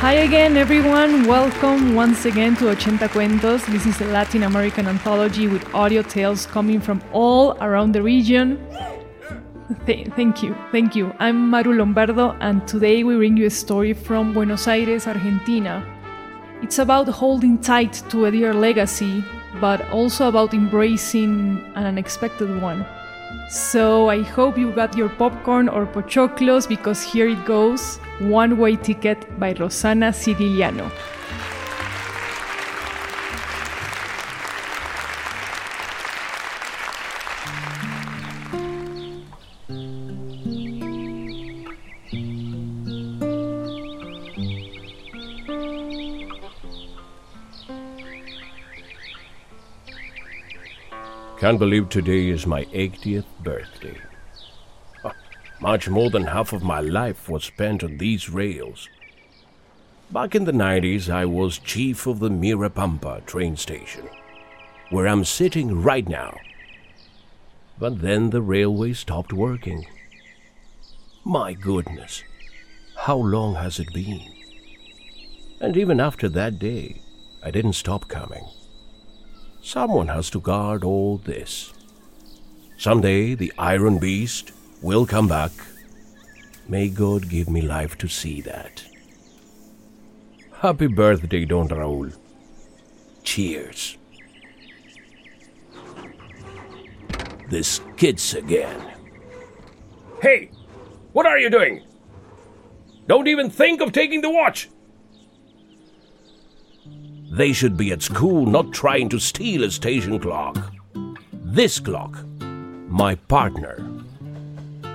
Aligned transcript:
Hi 0.00 0.14
again, 0.14 0.56
everyone. 0.56 1.26
Welcome 1.26 1.94
once 1.94 2.24
again 2.24 2.56
to 2.56 2.74
Ochenta 2.74 3.06
Cuentos. 3.06 3.66
This 3.66 3.84
is 3.84 4.00
a 4.00 4.06
Latin 4.06 4.44
American 4.44 4.86
anthology 4.86 5.46
with 5.46 5.74
audio 5.74 6.00
tales 6.00 6.46
coming 6.46 6.80
from 6.80 7.02
all 7.12 7.52
around 7.60 7.92
the 7.92 8.00
region. 8.00 8.56
Th- 9.84 10.08
thank 10.16 10.42
you, 10.42 10.56
thank 10.72 10.96
you. 10.96 11.12
I'm 11.18 11.50
Maru 11.50 11.74
Lombardo, 11.74 12.34
and 12.40 12.66
today 12.66 13.04
we 13.04 13.14
bring 13.16 13.36
you 13.36 13.44
a 13.44 13.50
story 13.50 13.92
from 13.92 14.32
Buenos 14.32 14.66
Aires, 14.66 15.06
Argentina. 15.06 15.84
It's 16.62 16.78
about 16.78 17.06
holding 17.06 17.58
tight 17.58 18.02
to 18.08 18.24
a 18.24 18.30
dear 18.30 18.54
legacy, 18.54 19.22
but 19.60 19.86
also 19.90 20.28
about 20.28 20.54
embracing 20.54 21.62
an 21.74 21.84
unexpected 21.84 22.62
one. 22.62 22.86
So 23.48 24.08
I 24.08 24.22
hope 24.22 24.56
you 24.56 24.70
got 24.72 24.96
your 24.96 25.08
popcorn 25.08 25.68
or 25.68 25.86
pochoclos 25.86 26.68
because 26.68 27.02
here 27.02 27.28
it 27.28 27.44
goes 27.44 27.98
One 28.20 28.58
Way 28.58 28.76
Ticket 28.76 29.38
by 29.40 29.54
Rosana 29.54 30.12
Sirigliano. 30.12 30.90
Can't 51.40 51.58
believe 51.58 51.88
today 51.88 52.28
is 52.28 52.46
my 52.46 52.66
80th 52.66 53.24
birthday. 53.42 53.96
Much 55.58 55.88
more 55.88 56.10
than 56.10 56.24
half 56.24 56.52
of 56.52 56.62
my 56.62 56.80
life 56.80 57.30
was 57.30 57.44
spent 57.44 57.82
on 57.82 57.96
these 57.96 58.28
rails. 58.28 58.90
Back 60.10 60.34
in 60.34 60.44
the 60.44 60.52
90s, 60.52 61.08
I 61.08 61.24
was 61.24 61.56
chief 61.56 62.06
of 62.06 62.18
the 62.18 62.28
Mirapampa 62.28 63.24
train 63.24 63.56
station, 63.56 64.06
where 64.90 65.08
I'm 65.08 65.24
sitting 65.24 65.80
right 65.80 66.06
now. 66.06 66.36
But 67.78 68.02
then 68.02 68.28
the 68.28 68.42
railway 68.42 68.92
stopped 68.92 69.32
working. 69.32 69.86
My 71.24 71.54
goodness, 71.54 72.22
how 72.98 73.16
long 73.16 73.54
has 73.54 73.80
it 73.80 73.94
been? 73.94 74.30
And 75.58 75.74
even 75.74 76.00
after 76.00 76.28
that 76.28 76.58
day, 76.58 77.00
I 77.42 77.50
didn't 77.50 77.72
stop 77.72 78.08
coming. 78.08 78.44
Someone 79.62 80.08
has 80.08 80.30
to 80.30 80.40
guard 80.40 80.84
all 80.84 81.18
this. 81.18 81.72
Someday 82.78 83.34
the 83.34 83.52
Iron 83.58 83.98
Beast 83.98 84.52
will 84.80 85.06
come 85.06 85.28
back. 85.28 85.52
May 86.68 86.88
God 86.88 87.28
give 87.28 87.48
me 87.48 87.60
life 87.60 87.98
to 87.98 88.08
see 88.08 88.40
that. 88.42 88.84
Happy 90.60 90.86
birthday, 90.86 91.44
Don 91.44 91.68
Raul. 91.68 92.16
Cheers. 93.22 93.98
This 97.48 97.80
kid's 97.96 98.34
again. 98.34 98.92
Hey! 100.22 100.50
What 101.12 101.26
are 101.26 101.38
you 101.38 101.50
doing? 101.50 101.82
Don't 103.06 103.26
even 103.26 103.50
think 103.50 103.80
of 103.80 103.92
taking 103.92 104.20
the 104.20 104.30
watch! 104.30 104.68
They 107.40 107.54
should 107.54 107.74
be 107.74 107.90
at 107.90 108.02
school, 108.02 108.44
not 108.44 108.70
trying 108.70 109.08
to 109.08 109.18
steal 109.18 109.64
a 109.64 109.70
station 109.70 110.18
clock. 110.18 110.74
This 111.32 111.80
clock, 111.80 112.22
my 112.86 113.14
partner. 113.14 113.82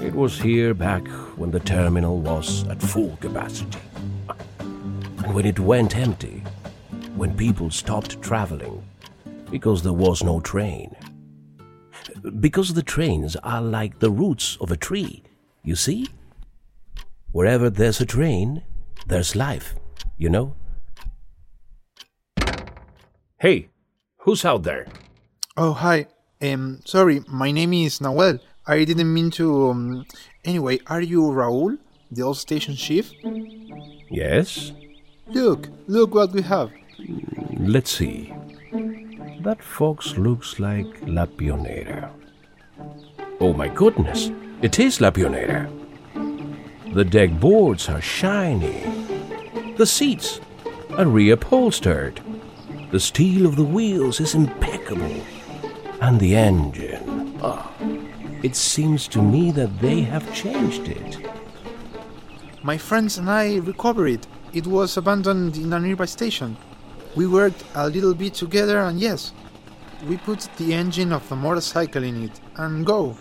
It 0.00 0.14
was 0.14 0.40
here 0.40 0.72
back 0.72 1.06
when 1.36 1.50
the 1.50 1.60
terminal 1.60 2.18
was 2.18 2.66
at 2.68 2.80
full 2.80 3.18
capacity. 3.20 3.82
And 4.58 5.34
when 5.34 5.44
it 5.44 5.60
went 5.60 5.98
empty, 5.98 6.42
when 7.14 7.36
people 7.36 7.70
stopped 7.70 8.22
traveling, 8.22 8.82
because 9.50 9.82
there 9.82 9.92
was 9.92 10.24
no 10.24 10.40
train. 10.40 10.96
Because 12.40 12.72
the 12.72 12.82
trains 12.82 13.36
are 13.36 13.60
like 13.60 13.98
the 13.98 14.10
roots 14.10 14.56
of 14.62 14.70
a 14.70 14.78
tree, 14.78 15.22
you 15.62 15.76
see? 15.76 16.08
Wherever 17.32 17.68
there's 17.68 18.00
a 18.00 18.06
train, 18.06 18.62
there's 19.06 19.36
life, 19.36 19.74
you 20.16 20.30
know? 20.30 20.56
Hey, 23.40 23.70
who's 24.18 24.44
out 24.44 24.64
there? 24.64 24.86
Oh, 25.56 25.72
hi. 25.72 26.08
Um, 26.42 26.82
sorry, 26.84 27.22
my 27.26 27.50
name 27.50 27.72
is 27.72 27.98
Nahuel. 27.98 28.38
I 28.66 28.84
didn't 28.84 29.14
mean 29.14 29.30
to. 29.30 29.70
Um... 29.70 30.06
Anyway, 30.44 30.80
are 30.88 31.00
you 31.00 31.22
Raul, 31.22 31.78
the 32.10 32.20
old 32.20 32.36
station 32.36 32.76
chief? 32.76 33.10
Yes? 34.10 34.72
Look, 35.28 35.68
look 35.86 36.14
what 36.14 36.32
we 36.32 36.42
have. 36.42 36.70
Let's 37.58 37.92
see. 37.92 38.30
That 39.40 39.62
fox 39.62 40.18
looks 40.18 40.60
like 40.60 40.88
La 41.06 41.24
Pionera. 41.24 42.10
Oh 43.40 43.54
my 43.54 43.68
goodness, 43.68 44.30
it 44.60 44.78
is 44.78 45.00
La 45.00 45.10
Pionera. 45.10 45.64
The 46.92 47.06
deck 47.06 47.40
boards 47.40 47.88
are 47.88 48.02
shiny. 48.02 48.84
The 49.78 49.86
seats 49.86 50.40
are 50.90 51.06
reupholstered. 51.06 52.29
The 52.90 52.98
steel 52.98 53.46
of 53.46 53.54
the 53.54 53.62
wheels 53.62 54.18
is 54.18 54.34
impeccable. 54.34 55.22
And 56.00 56.18
the 56.18 56.34
engine. 56.34 57.38
Ah, 57.40 57.70
it 58.42 58.56
seems 58.56 59.06
to 59.08 59.22
me 59.22 59.52
that 59.52 59.78
they 59.78 60.00
have 60.00 60.34
changed 60.34 60.88
it. 60.88 61.18
My 62.64 62.76
friends 62.76 63.16
and 63.16 63.30
I 63.30 63.58
recovered 63.58 64.08
it. 64.08 64.26
It 64.52 64.66
was 64.66 64.96
abandoned 64.96 65.56
in 65.56 65.72
a 65.72 65.78
nearby 65.78 66.06
station. 66.06 66.56
We 67.14 67.28
worked 67.28 67.62
a 67.76 67.88
little 67.88 68.12
bit 68.12 68.34
together, 68.34 68.80
and 68.80 68.98
yes, 68.98 69.32
we 70.08 70.16
put 70.16 70.48
the 70.56 70.74
engine 70.74 71.12
of 71.12 71.28
the 71.28 71.36
motorcycle 71.36 72.02
in 72.02 72.24
it 72.24 72.40
and 72.56 72.84
go. 72.84 73.16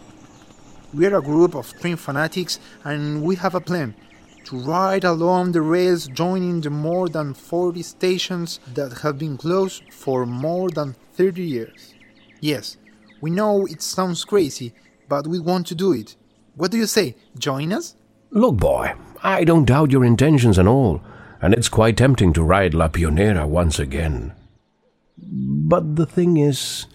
We're 0.96 1.16
a 1.16 1.22
group 1.22 1.53
of 1.53 1.80
train 1.80 1.97
fanatics, 1.97 2.59
and 2.84 3.22
we 3.22 3.36
have 3.36 3.53
a 3.53 3.62
plan 3.62 3.94
to 4.46 4.58
ride 4.58 5.04
along 5.04 5.52
the 5.52 5.62
rails, 5.62 6.08
joining 6.08 6.62
the 6.62 6.70
more 6.70 7.10
than 7.10 7.34
40 7.34 7.82
stations 7.84 8.60
that 8.74 9.00
have 9.00 9.18
been 9.18 9.38
closed 9.38 9.84
for 9.92 10.26
more 10.26 10.70
than 10.70 10.96
30 11.14 11.42
years. 11.42 11.94
Yes, 12.42 12.78
we 13.22 13.30
know 13.30 13.66
it 13.66 13.82
sounds 13.82 14.26
crazy, 14.26 14.74
but 15.08 15.28
we 15.28 15.40
want 15.40 15.68
to 15.68 15.76
do 15.76 15.94
it. 15.94 16.16
What 16.56 16.72
do 16.72 16.78
you 16.78 16.86
say? 16.86 17.16
Join 17.38 17.74
us? 17.74 17.96
Look, 18.31 18.58
boy, 18.58 18.94
I 19.24 19.44
don't 19.44 19.66
doubt 19.66 19.92
your 19.92 20.06
intentions 20.06 20.58
and 20.58 20.68
all, 20.68 21.02
and 21.42 21.54
it's 21.54 21.69
quite 21.69 21.98
tempting 21.98 22.34
to 22.34 22.44
ride 22.44 22.74
La 22.74 22.88
Pionera 22.88 23.48
once 23.48 23.80
again. 23.80 24.34
But 25.18 25.96
the 25.96 26.06
thing 26.06 26.38
is, 26.38 26.86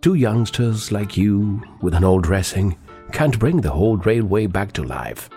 two 0.00 0.14
youngsters 0.14 0.90
like 0.92 1.16
you, 1.16 1.62
with 1.80 1.94
an 1.94 2.04
old 2.04 2.22
dressing, 2.22 2.76
can't 3.12 3.38
bring 3.38 3.60
the 3.60 3.70
whole 3.70 3.96
railway 3.98 4.46
back 4.46 4.72
to 4.72 4.82
life. 4.82 5.28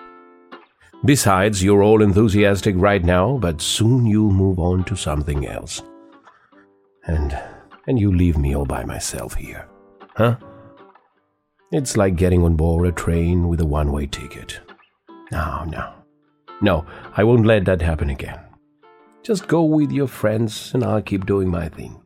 Besides, 1.06 1.64
you're 1.64 1.82
all 1.82 2.02
enthusiastic 2.02 2.76
right 2.78 3.04
now, 3.04 3.38
but 3.38 3.62
soon 3.62 4.06
you'll 4.06 4.32
move 4.32 4.60
on 4.60 4.84
to 4.86 4.96
something 4.96 5.48
else. 5.48 5.82
And 7.06 7.38
and 7.88 8.00
you 8.00 8.12
leave 8.12 8.38
me 8.38 8.56
all 8.56 8.66
by 8.66 8.84
myself 8.84 9.34
here. 9.34 9.68
Huh? 10.16 10.36
It's 11.72 11.98
like 11.98 12.16
getting 12.16 12.44
on 12.44 12.56
board 12.56 12.88
a 12.88 12.92
train 12.92 13.48
with 13.48 13.62
a 13.62 13.66
one-way 13.66 14.08
ticket. 14.08 14.60
No, 15.32 15.64
no. 15.64 15.94
No, 16.62 16.86
I 17.16 17.24
won't 17.24 17.46
let 17.46 17.66
that 17.66 17.82
happen 17.82 18.10
again. 18.10 18.40
Just 19.24 19.48
go 19.48 19.64
with 19.64 19.92
your 19.92 20.08
friends 20.08 20.72
and 20.74 20.84
I'll 20.84 21.02
keep 21.02 21.26
doing 21.26 21.50
my 21.50 21.70
thing. 21.70 22.02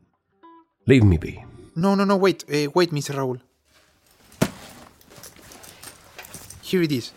Leave 0.86 1.04
me 1.04 1.16
be. 1.16 1.44
No, 1.74 1.94
no, 1.94 2.04
no, 2.04 2.16
wait, 2.16 2.44
uh, 2.44 2.70
wait, 2.74 2.92
Mr. 2.92 3.14
Raul. 3.14 3.40
Here 6.62 6.82
it 6.82 6.92
is. 6.92 7.12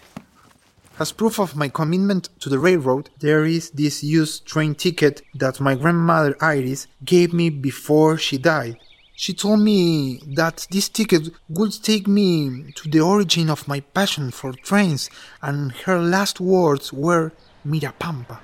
As 0.99 1.11
proof 1.11 1.39
of 1.39 1.55
my 1.55 1.69
commitment 1.69 2.29
to 2.39 2.49
the 2.49 2.57
railroad, 2.57 3.11
there 3.19 3.45
is 3.45 3.69
this 3.69 4.03
used 4.03 4.47
train 4.47 4.73
ticket 4.73 5.21
that 5.35 5.59
my 5.59 5.75
grandmother 5.75 6.35
Iris 6.41 6.87
gave 7.05 7.33
me 7.33 7.51
before 7.51 8.17
she 8.17 8.39
died. 8.39 8.77
She 9.13 9.33
told 9.33 9.59
me 9.59 10.19
that 10.35 10.65
this 10.71 10.89
ticket 10.89 11.29
would 11.49 11.73
take 11.83 12.07
me 12.07 12.71
to 12.75 12.89
the 12.89 13.01
origin 13.01 13.49
of 13.51 13.67
my 13.67 13.81
passion 13.81 14.31
for 14.31 14.53
trains, 14.53 15.09
and 15.41 15.71
her 15.85 15.99
last 15.99 16.39
words 16.39 16.91
were 16.91 17.31
Mirapampa. 17.63 18.39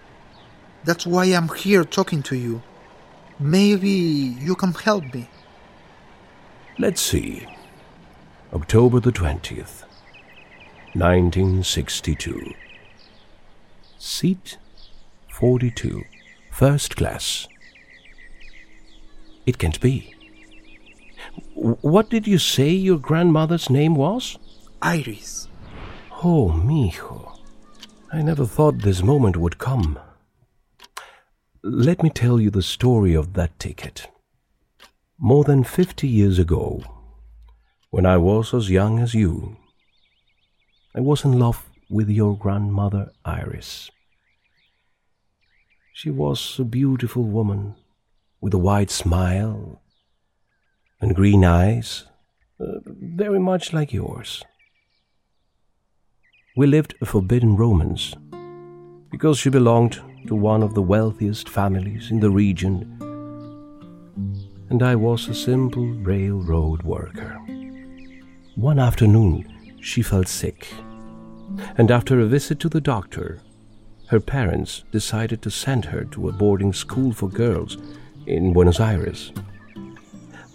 That's 0.83 1.07
why 1.07 1.25
I'm 1.25 1.50
here 1.55 1.83
talking 1.83 2.21
to 2.23 2.35
you. 2.35 2.61
Maybe 3.39 3.89
you 3.89 4.55
can 4.55 4.73
help 4.73 5.11
me. 5.11 5.27
Let's 6.77 7.01
see. 7.01 7.47
October 8.53 9.00
the 9.00 9.11
20th, 9.11 9.85
1962. 10.95 12.54
Seat 13.98 14.57
42, 15.31 16.04
first 16.51 16.95
class. 16.95 17.48
It 19.48 19.57
can't 19.57 19.81
be. 19.81 20.13
What 21.56 22.10
did 22.10 22.28
you 22.28 22.38
say 22.38 22.69
your 22.69 23.00
grandmother's 23.00 23.72
name 23.72 23.95
was? 23.95 24.38
Iris. 24.84 25.48
Oh, 26.24 26.50
mijo. 26.63 27.39
I 28.12 28.22
never 28.22 28.46
thought 28.46 28.78
this 28.80 29.01
moment 29.01 29.36
would 29.38 29.57
come. 29.57 29.98
Let 31.63 32.04
me 32.04 32.12
tell 32.12 32.39
you 32.39 32.51
the 32.51 32.62
story 32.62 33.16
of 33.16 33.34
that 33.34 33.57
ticket. 33.57 34.07
More 35.18 35.44
than 35.44 35.63
fifty 35.63 36.07
years 36.07 36.38
ago, 36.38 36.84
when 37.89 38.06
I 38.06 38.18
was 38.18 38.54
as 38.54 38.69
young 38.69 39.00
as 39.00 39.16
you, 39.16 39.57
I 40.95 41.00
was 41.00 41.25
in 41.25 41.40
love 41.40 41.69
with 41.90 42.07
your 42.07 42.38
grandmother 42.38 43.12
Iris. 43.25 43.90
She 45.92 46.12
was 46.12 46.60
a 46.60 46.63
beautiful 46.63 47.24
woman 47.24 47.75
with 48.42 48.54
a 48.54 48.60
wide 48.60 48.92
smile 48.92 49.81
and 51.01 51.16
green 51.16 51.44
eyes, 51.44 52.06
uh, 52.60 52.80
very 52.86 53.40
much 53.40 53.74
like 53.74 53.92
yours. 53.92 54.44
We 56.56 56.68
lived 56.68 56.94
a 57.01 57.06
forbidden 57.06 57.56
romance 57.56 58.13
because 59.10 59.39
she 59.39 59.50
belonged 59.50 60.00
to 60.28 60.36
one 60.36 60.62
of 60.62 60.75
the 60.75 60.84
wealthiest 60.84 61.50
families 61.50 62.12
in 62.12 62.19
the 62.19 62.30
region, 62.30 62.98
and 64.69 64.84
I 64.84 64.96
was 64.96 65.28
a 65.28 65.34
simple 65.34 65.86
railroad 65.86 66.84
worker. 66.84 67.39
One 68.56 68.78
afternoon, 68.78 69.52
she 69.83 70.01
fell 70.01 70.24
sick, 70.24 70.74
and 71.77 71.91
after 71.91 72.19
a 72.19 72.25
visit 72.25 72.57
to 72.57 72.69
the 72.69 72.80
doctor, 72.80 73.41
her 74.07 74.19
parents 74.19 74.83
decided 74.91 75.41
to 75.41 75.51
send 75.51 75.83
her 75.85 76.06
to 76.06 76.30
a 76.30 76.31
boarding 76.31 76.71
school 76.71 77.12
for 77.12 77.27
girls 77.27 77.77
in 78.25 78.53
Buenos 78.53 78.80
Aires. 78.80 79.33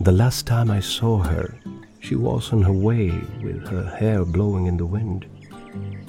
The 0.01 0.13
last 0.13 0.47
time 0.47 0.71
I 0.71 0.81
saw 0.81 1.19
her, 1.19 1.55
she 2.01 2.15
was 2.15 2.53
on 2.55 2.63
her 2.63 2.73
way 2.73 3.11
with 3.43 3.69
her 3.69 3.85
hair 3.85 4.25
blowing 4.25 4.65
in 4.65 4.79
the 4.79 4.87
wind 4.87 5.27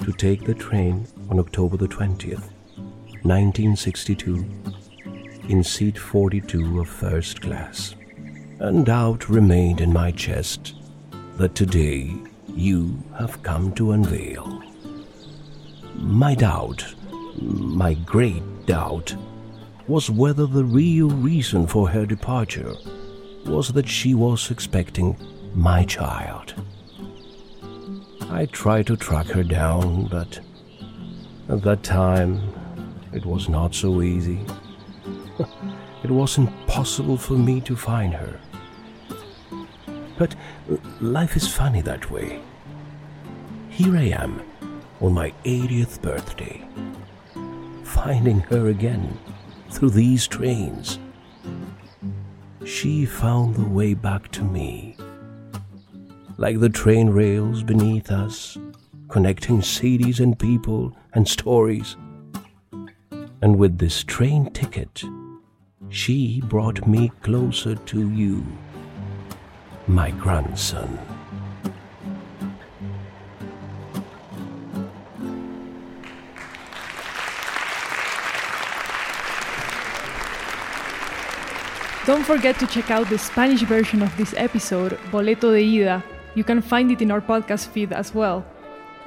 to 0.02 0.12
take 0.12 0.44
the 0.44 0.54
train 0.54 1.06
on 1.28 1.38
October 1.38 1.76
the 1.76 1.88
20th, 1.88 2.48
1962, 3.22 4.46
in 5.50 5.62
seat 5.62 5.98
42 5.98 6.80
of 6.80 6.88
first 6.88 7.42
class. 7.42 7.94
And 8.60 8.86
doubt 8.86 9.28
remained 9.28 9.82
in 9.82 9.92
my 9.92 10.10
chest 10.10 10.74
that 11.36 11.54
today 11.54 12.14
you 12.56 13.02
have 13.18 13.42
come 13.42 13.72
to 13.74 13.92
unveil. 13.92 14.62
My 15.94 16.34
doubt, 16.34 16.94
my 17.40 17.94
great 17.94 18.66
doubt, 18.66 19.14
was 19.86 20.10
whether 20.10 20.46
the 20.46 20.64
real 20.64 21.10
reason 21.10 21.66
for 21.66 21.88
her 21.88 22.06
departure 22.06 22.74
was 23.46 23.72
that 23.72 23.88
she 23.88 24.14
was 24.14 24.50
expecting 24.50 25.16
my 25.54 25.84
child. 25.84 26.54
I 28.30 28.46
tried 28.46 28.86
to 28.86 28.96
track 28.96 29.26
her 29.26 29.42
down, 29.42 30.06
but 30.06 30.40
at 31.48 31.62
that 31.62 31.82
time 31.82 32.40
it 33.12 33.26
was 33.26 33.48
not 33.48 33.74
so 33.74 34.02
easy. 34.02 34.40
it 36.04 36.10
was 36.10 36.38
impossible 36.38 37.16
for 37.16 37.34
me 37.34 37.60
to 37.62 37.74
find 37.74 38.14
her. 38.14 38.38
But 40.20 40.34
life 41.00 41.34
is 41.34 41.48
funny 41.48 41.80
that 41.80 42.10
way. 42.10 42.40
Here 43.70 43.96
I 43.96 44.08
am 44.22 44.42
on 45.00 45.14
my 45.14 45.32
80th 45.44 46.02
birthday, 46.02 46.62
finding 47.84 48.40
her 48.40 48.68
again 48.68 49.18
through 49.70 49.90
these 49.90 50.28
trains. 50.28 50.98
She 52.66 53.06
found 53.06 53.56
the 53.56 53.64
way 53.64 53.94
back 53.94 54.30
to 54.32 54.42
me 54.42 54.94
like 56.36 56.60
the 56.60 56.68
train 56.68 57.08
rails 57.08 57.62
beneath 57.62 58.10
us, 58.10 58.58
connecting 59.08 59.62
cities 59.62 60.20
and 60.20 60.38
people 60.38 60.94
and 61.14 61.26
stories. 61.26 61.96
And 63.40 63.58
with 63.58 63.78
this 63.78 64.04
train 64.04 64.50
ticket, 64.52 65.02
she 65.88 66.42
brought 66.42 66.86
me 66.86 67.10
closer 67.22 67.74
to 67.74 68.10
you, 68.10 68.44
my 69.90 70.12
grandson. 70.12 70.98
Don't 82.06 82.24
forget 82.24 82.58
to 82.60 82.66
check 82.66 82.90
out 82.90 83.08
the 83.08 83.18
Spanish 83.18 83.62
version 83.62 84.02
of 84.02 84.16
this 84.16 84.32
episode, 84.36 84.96
Boleto 85.10 85.52
de 85.52 85.62
Ida. 85.62 86.02
You 86.34 86.44
can 86.44 86.62
find 86.62 86.90
it 86.90 87.02
in 87.02 87.10
our 87.10 87.20
podcast 87.20 87.68
feed 87.68 87.92
as 87.92 88.14
well. 88.14 88.44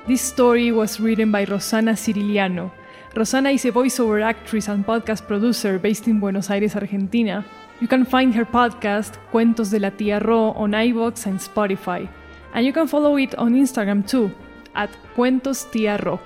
This 0.06 0.22
story 0.22 0.72
was 0.72 1.00
written 1.00 1.32
by 1.32 1.46
Rosana 1.46 1.96
Ciriliano. 1.96 2.72
Rosana 3.16 3.54
is 3.54 3.64
a 3.64 3.72
voiceover 3.72 4.22
actress 4.22 4.68
and 4.68 4.86
podcast 4.86 5.28
producer 5.28 5.80
based 5.80 6.08
in 6.08 6.20
Buenos 6.20 6.50
Aires, 6.50 6.76
Argentina. 6.76 7.46
You 7.82 7.88
can 7.88 8.06
find 8.06 8.34
her 8.36 8.46
podcast, 8.46 9.18
Cuentos 9.32 9.72
de 9.72 9.80
la 9.80 9.90
Tía 9.90 10.20
Ro, 10.20 10.52
on 10.52 10.72
iVoox 10.72 11.26
and 11.26 11.40
Spotify. 11.40 12.08
And 12.54 12.66
you 12.66 12.72
can 12.72 12.88
follow 12.88 13.18
it 13.18 13.36
on 13.36 13.56
Instagram 13.56 14.08
too, 14.08 14.32
at 14.76 14.90
Cuentos 15.16 15.66
Tía 15.72 15.98
Ro. 16.04 16.20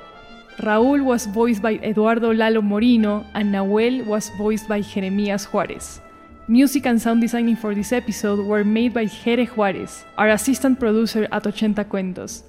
Raúl 0.60 1.03
was 1.03 1.25
voiced 1.27 1.62
by 1.62 1.79
Eduardo 1.83 2.33
Lalo 2.33 2.62
Morino, 2.62 3.25
and 3.33 3.53
Nahuel 3.53 4.05
was 4.05 4.29
voiced 4.38 4.67
by 4.67 4.81
Jeremías 4.81 5.48
Juárez. 5.48 6.00
Music 6.48 6.86
and 6.86 7.01
sound 7.01 7.21
designing 7.21 7.55
for 7.55 7.75
this 7.75 7.91
episode 7.91 8.39
were 8.39 8.63
made 8.63 8.93
by 8.93 9.05
Jere 9.05 9.45
Juárez, 9.45 10.03
our 10.17 10.29
assistant 10.29 10.79
producer 10.79 11.27
at 11.31 11.43
Ochenta 11.43 11.83
Cuentos. 11.83 12.43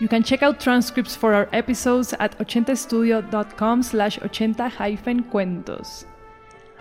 You 0.00 0.06
can 0.06 0.22
check 0.22 0.42
out 0.42 0.60
transcripts 0.60 1.16
for 1.16 1.34
our 1.34 1.48
episodes 1.52 2.14
at 2.20 2.38
ochentastudio.com 2.38 3.82
slash 3.82 4.18
ochenta-cuentos. 4.20 6.04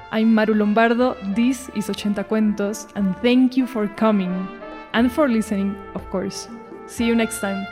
I'm 0.09 0.33
Maru 0.33 0.53
Lombardo, 0.53 1.17
this 1.35 1.69
is 1.75 1.89
Ochenta 1.89 2.23
Cuentos, 2.23 2.87
and 2.95 3.13
thank 3.17 3.57
you 3.57 3.67
for 3.67 3.89
coming 3.89 4.47
and 4.93 5.11
for 5.11 5.27
listening, 5.27 5.75
of 5.95 6.09
course. 6.09 6.47
See 6.85 7.05
you 7.05 7.13
next 7.13 7.41
time. 7.41 7.67